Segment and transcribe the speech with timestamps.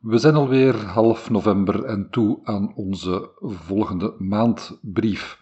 [0.00, 5.38] We zijn alweer half november en toe aan onze volgende maandbrief.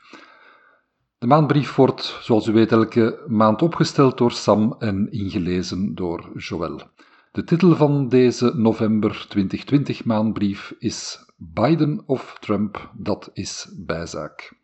[1.19, 6.81] De maandbrief wordt, zoals u weet, elke maand opgesteld door Sam en ingelezen door Joël.
[7.33, 14.58] De titel van deze november 2020 maandbrief is Biden of Trump, dat is bijzaak.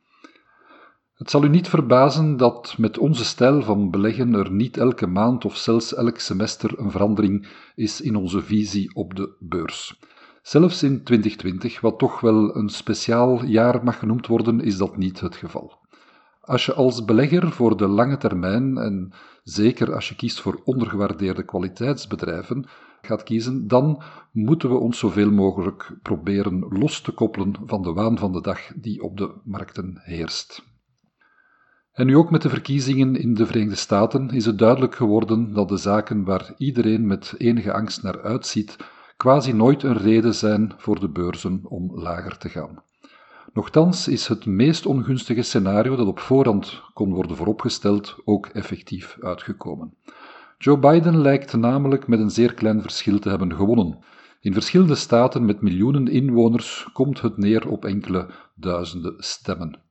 [1.25, 5.45] Het zal u niet verbazen dat met onze stijl van beleggen er niet elke maand
[5.45, 10.01] of zelfs elk semester een verandering is in onze visie op de beurs.
[10.43, 15.21] Zelfs in 2020, wat toch wel een speciaal jaar mag genoemd worden, is dat niet
[15.21, 15.73] het geval.
[16.41, 19.13] Als je als belegger voor de lange termijn, en
[19.45, 22.65] zeker als je kiest voor ondergewaardeerde kwaliteitsbedrijven,
[23.03, 28.19] gaat kiezen, dan moeten we ons zoveel mogelijk proberen los te koppelen van de waan
[28.19, 30.73] van de dag die op de markten heerst.
[31.95, 35.69] En nu ook met de verkiezingen in de Verenigde Staten is het duidelijk geworden dat
[35.69, 38.77] de zaken waar iedereen met enige angst naar uitziet,
[39.17, 42.83] quasi nooit een reden zijn voor de beurzen om lager te gaan.
[43.53, 49.95] Nochtans is het meest ongunstige scenario dat op voorhand kon worden vooropgesteld ook effectief uitgekomen.
[50.59, 53.99] Joe Biden lijkt namelijk met een zeer klein verschil te hebben gewonnen.
[54.41, 59.84] In verschillende staten met miljoenen inwoners komt het neer op enkele duizenden stemmen.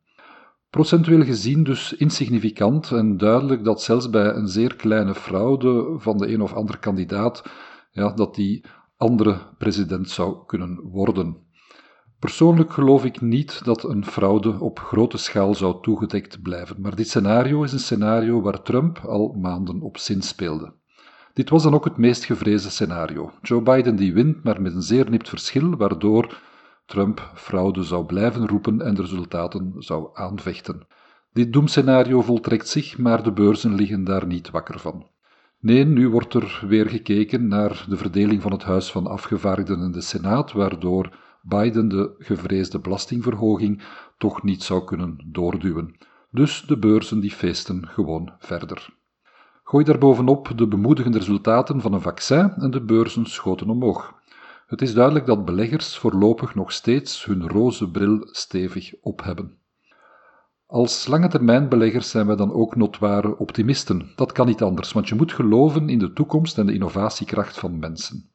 [0.74, 6.34] Procentueel gezien dus insignificant en duidelijk dat zelfs bij een zeer kleine fraude van de
[6.34, 7.44] een of andere kandidaat,
[7.92, 8.66] ja, dat die
[8.98, 11.38] andere president zou kunnen worden.
[12.20, 17.08] Persoonlijk geloof ik niet dat een fraude op grote schaal zou toegedekt blijven, maar dit
[17.08, 20.74] scenario is een scenario waar Trump al maanden op zinspeelde.
[21.34, 23.32] Dit was dan ook het meest gevreesde scenario.
[23.42, 26.38] Joe Biden die wint, maar met een zeer nipt verschil, waardoor
[26.94, 30.88] Trump fraude zou blijven roepen en de resultaten zou aanvechten.
[31.32, 35.08] Dit doemscenario voltrekt zich, maar de beurzen liggen daar niet wakker van.
[35.60, 39.92] Nee, nu wordt er weer gekeken naar de verdeling van het Huis van Afgevaardigden en
[39.92, 43.82] de Senaat, waardoor Biden de gevreesde belastingverhoging
[44.18, 45.96] toch niet zou kunnen doorduwen.
[46.32, 48.90] Dus de beurzen die feesten gewoon verder.
[49.64, 54.22] Gooi daarbovenop de bemoedigende resultaten van een vaccin en de beurzen schoten omhoog.
[54.74, 59.58] Het is duidelijk dat beleggers voorlopig nog steeds hun roze bril stevig op hebben.
[60.66, 64.12] Als lange termijn beleggers zijn wij dan ook notware optimisten.
[64.16, 67.80] Dat kan niet anders, want je moet geloven in de toekomst en de innovatiekracht van
[67.80, 68.30] mensen.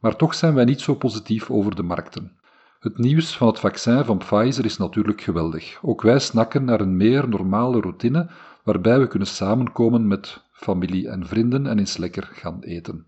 [0.00, 2.32] Maar toch zijn wij niet zo positief over de markten.
[2.80, 5.78] Het nieuws van het vaccin van Pfizer is natuurlijk geweldig.
[5.82, 8.30] Ook wij snakken naar een meer normale routine
[8.64, 13.04] waarbij we kunnen samenkomen met familie en vrienden en eens lekker gaan eten.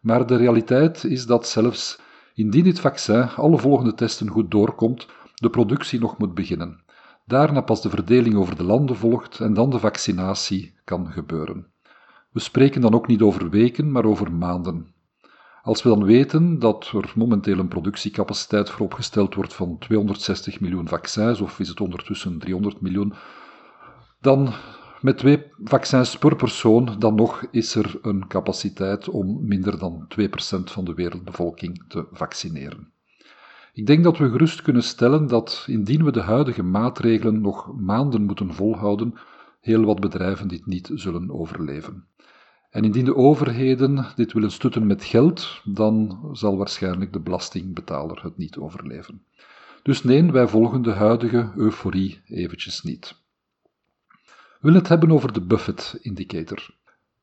[0.00, 2.04] Maar de realiteit is dat zelfs
[2.36, 6.84] indien dit vaccin alle volgende testen goed doorkomt, de productie nog moet beginnen.
[7.24, 11.66] Daarna pas de verdeling over de landen volgt en dan de vaccinatie kan gebeuren.
[12.30, 14.94] We spreken dan ook niet over weken, maar over maanden.
[15.62, 20.88] Als we dan weten dat er momenteel een productiecapaciteit voor opgesteld wordt van 260 miljoen
[20.88, 23.14] vaccins, of is het ondertussen 300 miljoen,
[24.20, 24.52] dan
[25.06, 30.26] met twee vaccins per persoon, dan nog is er een capaciteit om minder dan 2%
[30.64, 32.92] van de wereldbevolking te vaccineren.
[33.72, 38.22] Ik denk dat we gerust kunnen stellen dat indien we de huidige maatregelen nog maanden
[38.22, 39.14] moeten volhouden,
[39.60, 42.06] heel wat bedrijven dit niet zullen overleven.
[42.70, 48.36] En indien de overheden dit willen stutten met geld, dan zal waarschijnlijk de belastingbetaler het
[48.36, 49.22] niet overleven.
[49.82, 53.24] Dus nee, wij volgen de huidige euforie eventjes niet.
[54.66, 56.70] We willen het hebben over de Buffett Indicator.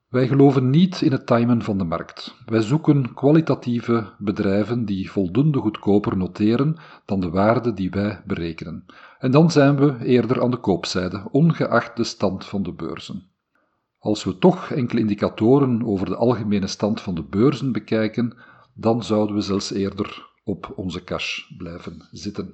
[0.10, 2.36] Wij geloven niet in het timen van de markt.
[2.46, 6.76] Wij zoeken kwalitatieve bedrijven die voldoende goedkoper noteren
[7.06, 8.86] dan de waarde die wij berekenen.
[9.20, 13.24] En dan zijn we eerder aan de koopzijde, ongeacht de stand van de beurzen.
[14.00, 18.38] Als we toch enkele indicatoren over de algemene stand van de beurzen bekijken,
[18.74, 22.54] dan zouden we zelfs eerder op onze cash blijven zitten.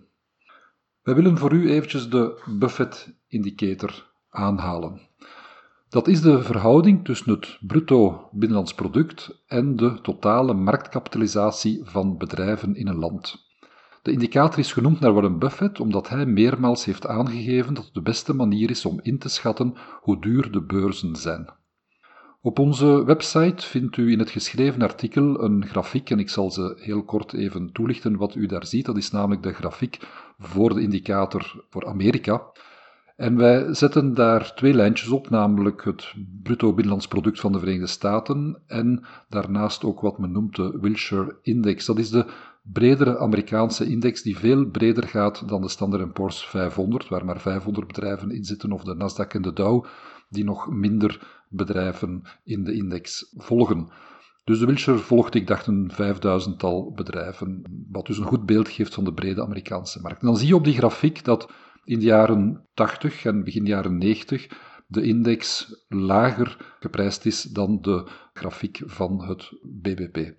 [1.01, 5.01] Wij willen voor u eventjes de Buffett-indicator aanhalen.
[5.89, 12.75] Dat is de verhouding tussen het bruto binnenlands product en de totale marktkapitalisatie van bedrijven
[12.75, 13.47] in een land.
[14.01, 18.01] De indicator is genoemd naar Warren Buffett omdat hij meermaals heeft aangegeven dat het de
[18.01, 21.49] beste manier is om in te schatten hoe duur de beurzen zijn.
[22.41, 26.77] Op onze website vindt u in het geschreven artikel een grafiek en ik zal ze
[26.79, 28.85] heel kort even toelichten wat u daar ziet.
[28.85, 29.99] Dat is namelijk de grafiek
[30.37, 32.51] voor de indicator voor Amerika.
[33.19, 36.13] En wij zetten daar twee lijntjes op, namelijk het
[36.43, 41.37] bruto binnenlands product van de Verenigde Staten en daarnaast ook wat men noemt de Wilshire
[41.41, 41.85] Index.
[41.85, 42.25] Dat is de
[42.61, 47.87] bredere Amerikaanse index die veel breder gaat dan de Standard Poor's 500, waar maar 500
[47.87, 49.85] bedrijven in zitten, of de Nasdaq en de Dow,
[50.29, 53.87] die nog minder bedrijven in de index volgen.
[54.43, 58.93] Dus de Wilshire volgt, ik dacht, een vijfduizendtal bedrijven, wat dus een goed beeld geeft
[58.93, 60.21] van de brede Amerikaanse markt.
[60.21, 61.49] Dan zie je op die grafiek dat
[61.89, 64.47] in de jaren 80 en begin jaren 90
[64.87, 70.33] de index lager geprijsd is dan de grafiek van het BBP.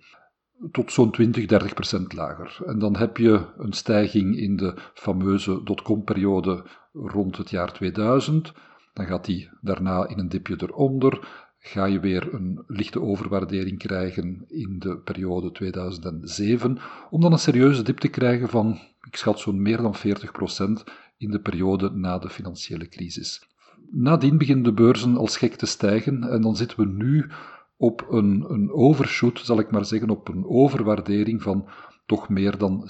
[0.71, 2.57] Tot zo'n 20, 30 procent lager.
[2.65, 8.53] En dan heb je een stijging in de fameuze dotcom-periode rond het jaar 2000.
[8.93, 11.27] Dan gaat die daarna in een dipje eronder.
[11.57, 16.77] Ga je weer een lichte overwaardering krijgen in de periode 2007,
[17.09, 20.83] om dan een serieuze dip te krijgen van, ik schat zo'n meer dan 40 procent
[21.21, 23.47] in de periode na de financiële crisis.
[23.91, 27.29] Nadien beginnen de beurzen als gek te stijgen en dan zitten we nu
[27.77, 31.69] op een, een overshoot, zal ik maar zeggen, op een overwaardering van
[32.05, 32.89] toch meer dan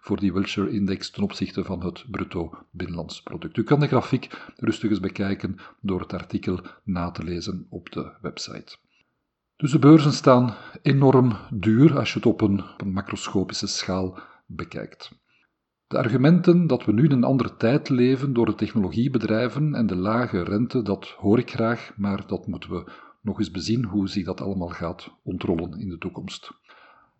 [0.00, 3.56] voor die Wilshire-index ten opzichte van het bruto binnenlands product.
[3.56, 8.12] U kan de grafiek rustig eens bekijken door het artikel na te lezen op de
[8.20, 8.76] website.
[9.56, 15.10] Dus de beurzen staan enorm duur als je het op een macroscopische schaal bekijkt.
[15.90, 19.96] De argumenten dat we nu in een andere tijd leven door de technologiebedrijven en de
[19.96, 22.92] lage rente, dat hoor ik graag, maar dat moeten we
[23.22, 26.50] nog eens bezien hoe zich dat allemaal gaat ontrollen in de toekomst.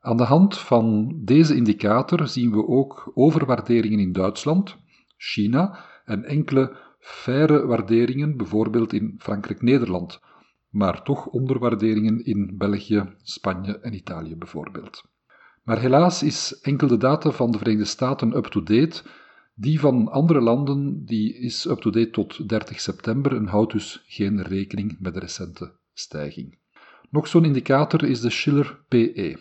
[0.01, 4.77] Aan de hand van deze indicator zien we ook overwaarderingen in Duitsland,
[5.17, 10.21] China en enkele faire waarderingen, bijvoorbeeld in Frankrijk-Nederland,
[10.69, 15.05] maar toch onderwaarderingen in België, Spanje en Italië bijvoorbeeld.
[15.63, 19.03] Maar helaas is enkel de data van de Verenigde Staten up-to-date.
[19.55, 24.97] Die van andere landen die is up-to-date tot 30 september en houdt dus geen rekening
[25.01, 26.59] met de recente stijging.
[27.11, 29.37] Nog zo'n indicator is de Schiller PE.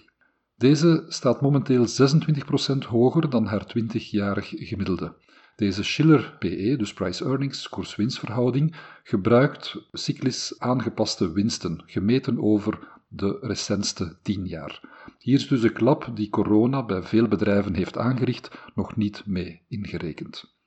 [0.55, 5.15] Deze staat momenteel 26% hoger dan haar 20-jarig gemiddelde.
[5.55, 14.17] Deze Schiller PE, dus Price Earnings, koers-winstverhouding, gebruikt cyclisch aangepaste winsten, gemeten over de recentste
[14.21, 14.81] 10 jaar.
[15.19, 19.61] Hier is dus de klap die corona bij veel bedrijven heeft aangericht nog niet mee
[19.67, 20.57] ingerekend.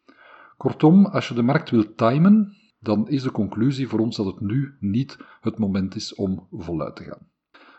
[0.56, 4.40] Kortom, als je de markt wilt timen, dan is de conclusie voor ons dat het
[4.40, 7.30] nu niet het moment is om voluit te gaan.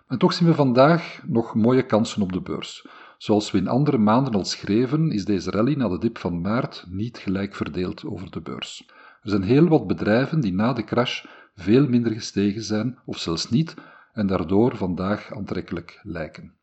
[0.08, 2.88] En toch zien we vandaag nog mooie kansen op de beurs.
[3.18, 6.86] Zoals we in andere maanden al schreven, is deze rally na de dip van maart
[6.90, 8.86] niet gelijk verdeeld over de beurs.
[9.22, 11.26] Er zijn heel wat bedrijven die na de crash
[11.56, 13.76] veel minder gestegen zijn, of zelfs niet,
[14.14, 16.54] en daardoor vandaag aantrekkelijk lijken.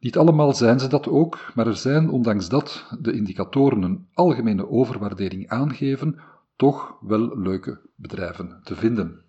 [0.00, 4.68] Niet allemaal zijn ze dat ook, maar er zijn, ondanks dat de indicatoren een algemene
[4.68, 6.20] overwaardering aangeven,
[6.56, 9.24] toch wel leuke bedrijven te vinden.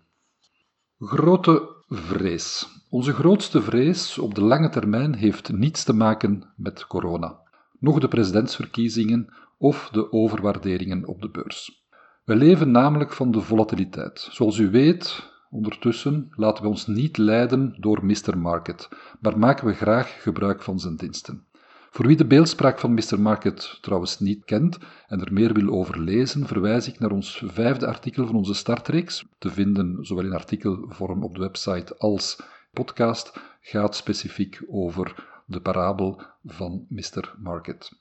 [0.98, 2.68] Grote vrees.
[2.90, 7.40] Onze grootste vrees op de lange termijn heeft niets te maken met corona,
[7.78, 11.86] nog de presidentsverkiezingen of de overwaarderingen op de beurs.
[12.24, 14.28] We leven namelijk van de volatiliteit.
[14.30, 18.38] Zoals u weet, Ondertussen laten we ons niet leiden door Mr.
[18.38, 18.88] Market,
[19.20, 21.46] maar maken we graag gebruik van zijn diensten.
[21.90, 23.20] Voor wie de beeldspraak van Mr.
[23.20, 27.86] Market trouwens niet kent en er meer wil over lezen, verwijs ik naar ons vijfde
[27.86, 32.40] artikel van onze startreeks, te vinden zowel in artikelvorm op de website als
[32.72, 37.34] podcast, gaat specifiek over de parabel van Mr.
[37.38, 38.00] Market.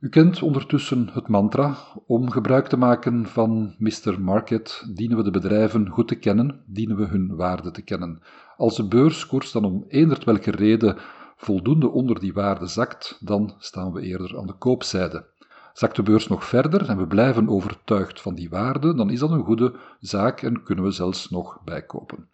[0.00, 1.76] U kent ondertussen het mantra.
[2.06, 4.20] Om gebruik te maken van Mr.
[4.20, 8.22] Market dienen we de bedrijven goed te kennen, dienen we hun waarde te kennen.
[8.56, 10.96] Als de beurskoers dan om eenderd welke reden
[11.36, 15.26] voldoende onder die waarde zakt, dan staan we eerder aan de koopzijde.
[15.72, 19.30] Zakt de beurs nog verder en we blijven overtuigd van die waarde, dan is dat
[19.30, 22.28] een goede zaak en kunnen we zelfs nog bijkopen.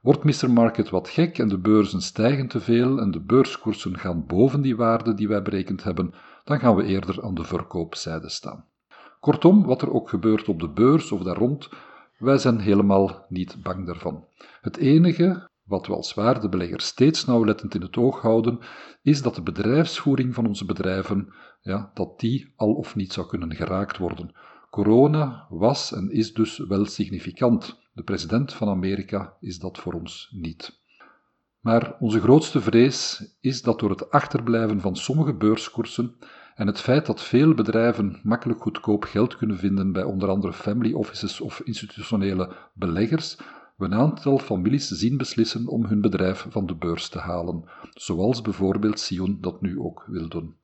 [0.00, 0.50] Wordt Mr.
[0.50, 4.76] Market wat gek en de beurzen stijgen te veel en de beurskoersen gaan boven die
[4.76, 6.14] waarde die wij berekend hebben,
[6.46, 8.64] dan gaan we eerder aan de verkoopzijde staan.
[9.20, 11.68] Kortom, wat er ook gebeurt op de beurs of daar rond,
[12.18, 14.24] wij zijn helemaal niet bang daarvan.
[14.60, 18.58] Het enige wat we als waardebelegger steeds nauwlettend in het oog houden,
[19.02, 23.54] is dat de bedrijfsvoering van onze bedrijven, ja, dat die al of niet zou kunnen
[23.54, 24.34] geraakt worden.
[24.70, 27.80] Corona was en is dus wel significant.
[27.92, 30.84] De president van Amerika is dat voor ons niet.
[31.66, 36.14] Maar onze grootste vrees is dat door het achterblijven van sommige beurskoersen
[36.54, 40.92] en het feit dat veel bedrijven makkelijk goedkoop geld kunnen vinden bij onder andere family
[40.92, 43.36] offices of institutionele beleggers,
[43.76, 48.42] we een aantal families zien beslissen om hun bedrijf van de beurs te halen, zoals
[48.42, 50.56] bijvoorbeeld Sion dat nu ook wil doen.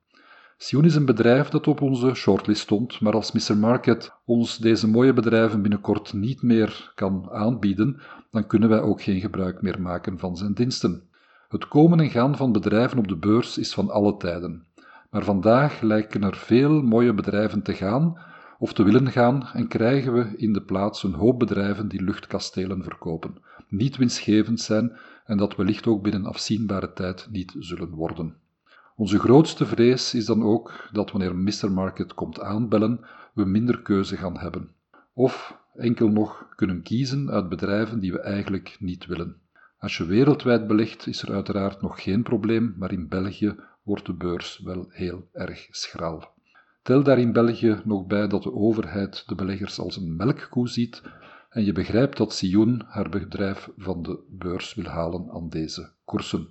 [0.56, 3.56] Sion is een bedrijf dat op onze shortlist stond, maar als Mr.
[3.56, 9.20] Market ons deze mooie bedrijven binnenkort niet meer kan aanbieden, dan kunnen wij ook geen
[9.20, 11.08] gebruik meer maken van zijn diensten.
[11.48, 14.66] Het komen en gaan van bedrijven op de beurs is van alle tijden.
[15.10, 18.18] Maar vandaag lijken er veel mooie bedrijven te gaan
[18.58, 22.82] of te willen gaan en krijgen we in de plaats een hoop bedrijven die luchtkastelen
[22.82, 23.34] verkopen,
[23.68, 28.36] niet winstgevend zijn en dat wellicht ook binnen afzienbare tijd niet zullen worden.
[28.96, 31.72] Onze grootste vrees is dan ook dat wanneer Mr.
[31.72, 33.00] Market komt aanbellen,
[33.34, 34.70] we minder keuze gaan hebben.
[35.12, 39.36] Of enkel nog kunnen kiezen uit bedrijven die we eigenlijk niet willen.
[39.78, 44.14] Als je wereldwijd belegt, is er uiteraard nog geen probleem, maar in België wordt de
[44.14, 46.34] beurs wel heel erg schraal.
[46.82, 51.02] Tel daar in België nog bij dat de overheid de beleggers als een melkkoe ziet
[51.50, 56.48] en je begrijpt dat Sion haar bedrijf van de beurs wil halen aan deze koersen.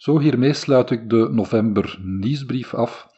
[0.00, 3.08] Zo hiermee sluit ik de november nieuwsbrief af.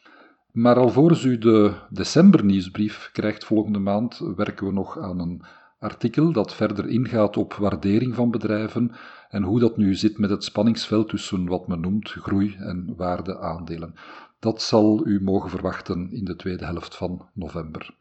[0.51, 5.41] Maar alvorens u de december nieuwsbrief krijgt volgende maand, werken we nog aan een
[5.79, 8.91] artikel dat verder ingaat op waardering van bedrijven
[9.29, 13.93] en hoe dat nu zit met het spanningsveld tussen wat men noemt groei- en waardeaandelen.
[14.39, 17.95] Dat zal u mogen verwachten in de tweede helft van november.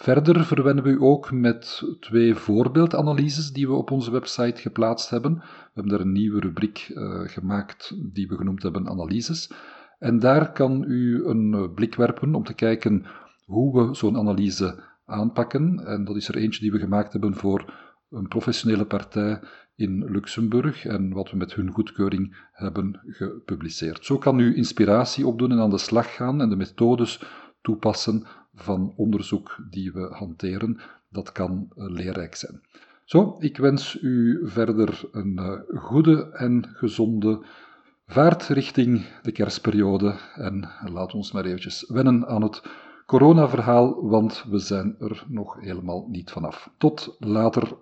[0.00, 5.34] Verder verwennen we u ook met twee voorbeeldanalyses die we op onze website geplaatst hebben.
[5.34, 9.50] We hebben daar een nieuwe rubriek uh, gemaakt die we genoemd hebben analyses.
[9.98, 13.04] En daar kan u een blik werpen om te kijken
[13.44, 15.86] hoe we zo'n analyse aanpakken.
[15.86, 17.74] En dat is er eentje die we gemaakt hebben voor
[18.10, 19.40] een professionele partij
[19.74, 24.04] in Luxemburg en wat we met hun goedkeuring hebben gepubliceerd.
[24.04, 27.22] Zo kan u inspiratie opdoen en aan de slag gaan en de methodes
[27.60, 28.26] toepassen
[28.58, 30.80] van onderzoek die we hanteren.
[31.08, 32.60] Dat kan uh, leerrijk zijn.
[33.04, 37.44] Zo, ik wens u verder een uh, goede en gezonde
[38.06, 42.62] vaart richting de kerstperiode en laat ons maar eventjes wennen aan het
[43.06, 46.70] coronaverhaal, want we zijn er nog helemaal niet vanaf.
[46.78, 47.76] Tot later.